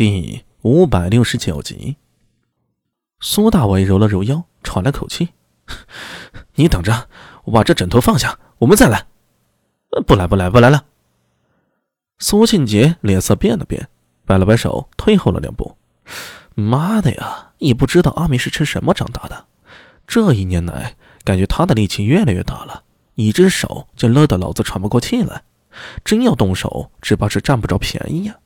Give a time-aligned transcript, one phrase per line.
[0.00, 1.96] 第五百六十九集。
[3.20, 5.28] 苏大伟揉了揉腰，喘了口气
[6.56, 7.06] ：“你等着，
[7.44, 9.08] 我把这枕头放下，我们再来。
[10.06, 10.86] ”“不来，不来，不来了。”
[12.18, 13.90] 苏庆杰脸色变了变，
[14.24, 15.76] 摆了摆手，退后了两步。
[16.56, 17.52] “妈的呀！
[17.58, 19.48] 也不知道阿明是吃什么长大的？
[20.06, 22.84] 这一年来，感觉他的力气越来越大了，
[23.16, 25.42] 一只手就勒得老子喘不过气来。
[26.02, 28.38] 真要动手，只怕是占不着便宜呀。”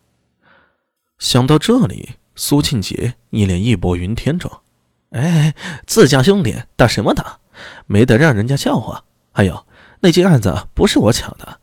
[1.25, 4.60] 想到这里，苏庆杰一脸义薄云天状
[5.09, 5.55] ：“哎，
[5.87, 7.38] 自家兄弟打什么打？
[7.87, 9.05] 没得让人家笑话。
[9.33, 9.66] 还有
[10.00, 11.60] 那件案子不是我抢的，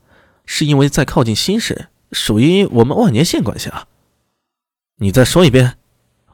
[0.47, 3.87] 是因为在靠近新市，属于我们万年县管辖。
[4.95, 5.77] 你再说一遍。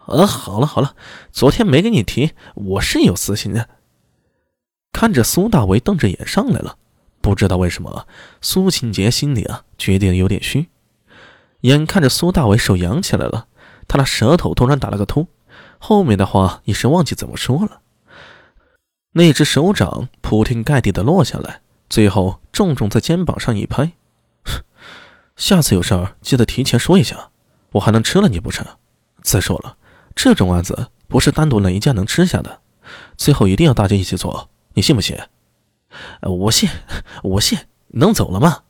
[0.06, 0.96] 呃，好了好了，
[1.34, 3.68] 昨天没跟你提，我是有私心的。”
[4.94, 6.78] 看着苏大为瞪着眼上来了，
[7.20, 8.08] 不知道为什么，
[8.40, 10.70] 苏庆杰心里啊觉得有点虚。
[11.62, 13.48] 眼看着苏大伟手扬起来了，
[13.88, 15.28] 他那舌头突然打了个突，
[15.80, 17.82] 后面的话一时忘记怎么说了。
[19.14, 23.94] 那只手掌铺天盖地的落下来，最后重重在肩膀上一拍
[25.36, 27.30] ：“下次有事儿记得提前说一下，
[27.72, 28.66] 我还能吃了你不成？
[29.24, 29.78] 再说了，
[30.16, 32.60] 这种案子不是单独哪一家能吃下的，
[33.18, 35.18] 最后一定要大家一起做，你信不信
[36.22, 36.70] ？”“我信，
[37.24, 38.64] 我信，能走了吗？”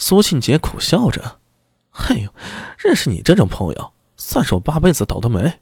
[0.00, 1.40] 苏庆杰苦笑着
[1.92, 2.32] ：“哎呦，
[2.78, 5.60] 认识你这种朋友，算是我八辈子倒的霉。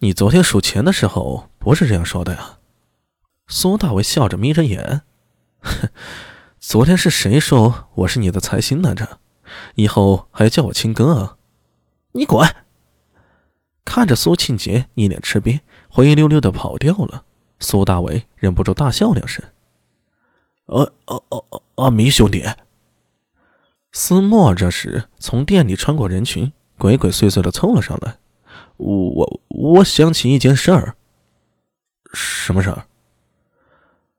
[0.00, 2.58] 你昨天数钱的时候不是这样说的呀？”
[3.48, 5.00] 苏大伟笑着眯着眼
[5.64, 5.88] ：“哼，
[6.60, 9.18] 昨天是谁说我是你的财星来着？
[9.76, 11.36] 以后还叫我亲哥啊？
[12.12, 12.46] 你滚！”
[13.86, 17.24] 看着苏庆杰一脸吃瘪，灰溜溜的跑掉了，
[17.60, 19.42] 苏大伟忍不住大笑两声
[20.66, 22.44] ：“呃，哦哦哦，阿弥兄弟！”
[23.96, 28.18] 斯莫这时从店里穿过人群，鬼鬼祟祟的凑了上来。
[28.76, 30.96] 我我想起一件事儿。
[32.12, 32.86] 什么事儿？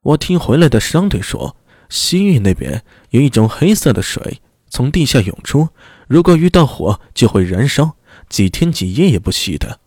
[0.02, 1.58] 我听回来的商队说，
[1.90, 5.68] 西域那边有一种黑色的水从地下涌出，
[6.08, 7.98] 如果遇到火就会燃烧，
[8.30, 9.82] 几天几夜也不熄的。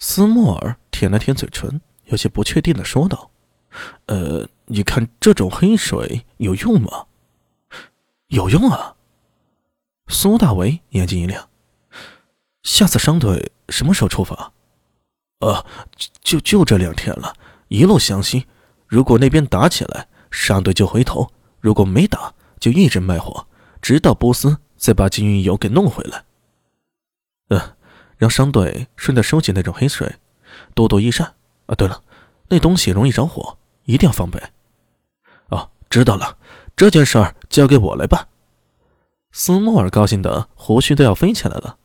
[0.00, 3.30] 斯莫尔舔了舔嘴唇，有些不确定的说道
[4.06, 7.06] ：“呃，你看这种黑水有用吗？
[8.26, 8.94] 有用啊！”
[10.08, 11.48] 苏大为眼睛一亮，
[12.62, 14.52] 下次商队什么时候出发？
[15.40, 15.66] 呃，
[16.22, 17.34] 就就这两天了，
[17.68, 18.46] 一路向西。
[18.86, 21.26] 如果那边打起来，商队就回头；
[21.60, 23.46] 如果没打，就一直卖货，
[23.82, 26.24] 直到波斯再把金运油给弄回来。
[27.48, 27.76] 呃，
[28.16, 30.16] 让商队顺带收集那种黑水，
[30.74, 31.34] 多多益善。
[31.66, 32.00] 啊，对了，
[32.48, 34.40] 那东西容易着火，一定要防备。
[35.48, 36.38] 哦，知道了，
[36.76, 38.28] 这件事儿交给我来办。
[39.38, 41.76] 斯莫尔高兴的胡须都要飞起来了，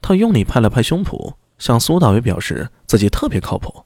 [0.00, 3.84] 他用力拍了拍胸脯，向苏大伟表示自己特别靠谱。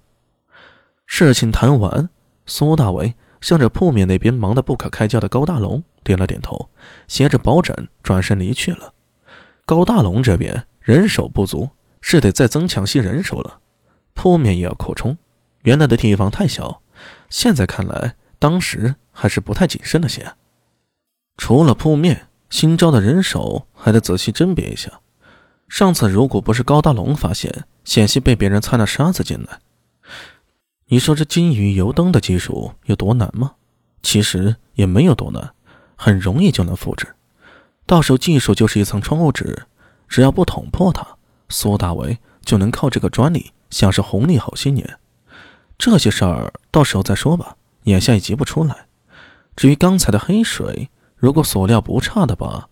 [1.06, 2.10] 事情谈完，
[2.44, 6.68] 苏大伟向着铺面那边忙得不可开交的高大龙点了点头，
[7.08, 8.92] 携着包枕转身离去了。
[9.64, 11.70] 高大龙这边人手不足，
[12.02, 13.60] 是得再增强些人手了。
[14.12, 15.16] 铺面也要扩充，
[15.62, 16.82] 原来的地方太小，
[17.30, 20.34] 现在看来，当时还是不太谨慎了些。
[21.38, 22.28] 除了铺面。
[22.56, 24.90] 新招的人手还得仔细甄别一下。
[25.68, 29.58] 上次如果不是高大龙发现，险些被别人掺了沙子进来。
[30.86, 33.56] 你说这金鱼油灯的技术有多难吗？
[34.02, 35.52] 其实也没有多难，
[35.96, 37.06] 很容易就能复制。
[37.84, 39.64] 到时候技术就是一层窗户纸，
[40.08, 41.06] 只要不捅破它，
[41.50, 44.98] 苏大为就能靠这个专利享受红利好些年。
[45.76, 48.86] 这些事儿到时候再说吧，眼下也急不出来。
[49.54, 50.88] 至于刚才的黑水。
[51.26, 52.68] 如果所料不差的吧，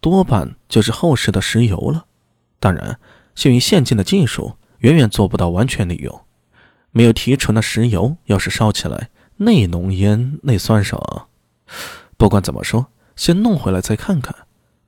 [0.00, 2.06] 多半就是后世的石油了。
[2.58, 2.98] 当然，
[3.36, 6.24] 限于现今的技术，远远做不到完全利用。
[6.90, 11.28] 没有提纯的石油，要是烧起来，那浓烟那酸爽。
[12.16, 14.34] 不管怎么说，先弄回来再看看。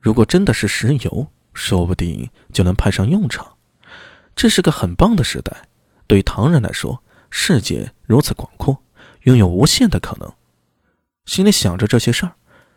[0.01, 3.47] 如果真的是石油，说不定就能派上用场。
[4.35, 5.69] 这是个很棒的时代，
[6.05, 8.83] 对唐人来说，世界如此广阔，
[9.21, 10.29] 拥有无限的可能。
[11.25, 12.35] 心里想着这些事儿。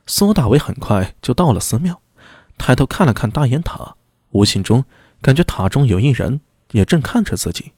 [0.08, 2.00] 苏大伟很快就到了寺庙，
[2.56, 3.94] 抬头看了看大雁塔，
[4.30, 4.82] 无形中
[5.20, 6.40] 感觉塔中有一人
[6.72, 7.72] 也正看着自己，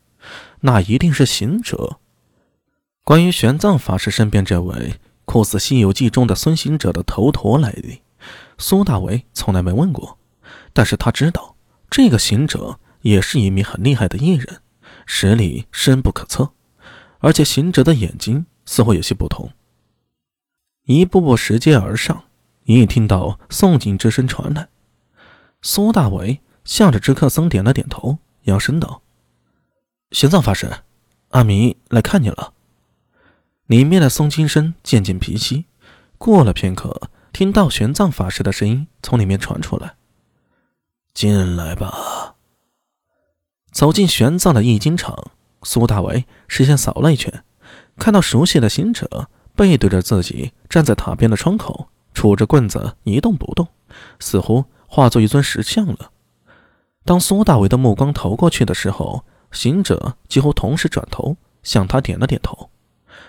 [0.60, 1.98] 那一定是行者。
[3.02, 4.94] 关于玄奘法师身边这位
[5.24, 8.00] 酷似《西游记》中的孙行者的头陀来历，
[8.58, 10.16] 苏大伟从来没问过，
[10.72, 11.56] 但是他知道
[11.90, 14.60] 这个行者也是一名很厉害的艺人，
[15.04, 16.52] 实力深不可测，
[17.18, 19.50] 而且行者的眼睛似乎有些不同。
[20.90, 22.24] 一步步拾阶而上，
[22.64, 24.68] 一听到诵经之声传来，
[25.62, 29.00] 苏大伟向着知客僧点了点头，扬声道
[30.10, 30.68] ：“玄奘法师，
[31.28, 32.54] 阿弥来看你了。”
[33.68, 35.66] 里面的诵经声渐渐平息。
[36.18, 39.94] 过了片刻，听到玄奘法师的声音从里面传出来
[41.14, 42.34] ：“进来吧。”
[43.70, 45.30] 走进玄奘的译经场，
[45.62, 47.44] 苏大为视线扫了一圈，
[47.96, 49.28] 看到熟悉的行者
[49.60, 53.68] 背对着自己站在塔边的窗口，杵着棍子一动不动，
[54.18, 56.12] 似乎化作一尊石像了。
[57.04, 59.22] 当苏大为的目光投过去的时候，
[59.52, 62.70] 行者几乎同时转头向他点了点头，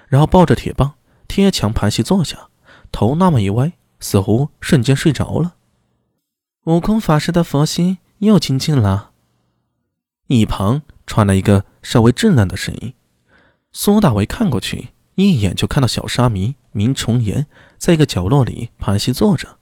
[0.08, 0.94] 然后抱着铁棒
[1.28, 2.48] 贴墙盘膝坐下，
[2.94, 5.56] 头那么一歪，似乎瞬间睡着了。
[6.64, 9.12] 悟空法师的佛心又清净了。
[10.28, 12.94] 一旁传来一个稍微稚嫩的声音，
[13.74, 14.92] 苏大为看过去，
[15.30, 17.48] 一眼就看到小沙弥明重岩
[17.78, 19.58] 在一个角落里盘膝坐着，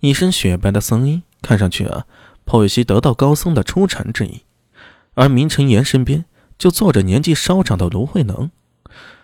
[0.00, 2.06] 一身雪白的僧衣，看上去啊，
[2.44, 4.42] 颇有些得道高僧的出尘之意。
[5.14, 6.24] 而明成岩身边
[6.56, 8.50] 就坐着年纪稍长的卢慧能。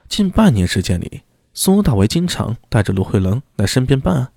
[0.08, 1.22] 近半年时间里，
[1.52, 4.28] 苏大为经常带着卢慧能来身边办案，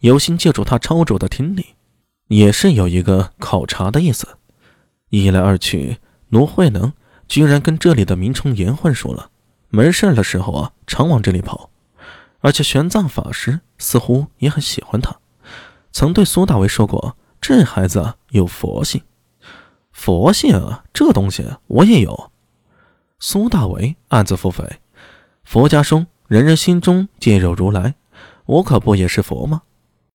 [0.00, 1.74] 有心借助他超卓的听力，
[2.28, 4.26] 也是有一个考察的意思。
[5.10, 5.98] 一来二去，
[6.28, 6.92] 卢慧能
[7.28, 9.30] 居然跟这里的明崇岩混熟了，
[9.74, 11.68] 没事的时候啊，常往这里跑。
[12.38, 15.16] 而且玄奘法师似乎也很喜欢他，
[15.90, 19.02] 曾对苏大为说过：“这孩子有佛性。”
[19.90, 22.30] 佛性啊，这东西我也有。
[23.18, 24.68] 苏大为暗自腹诽：
[25.42, 27.94] 佛家中人人心中皆有如来，
[28.44, 29.62] 我可不也是佛吗？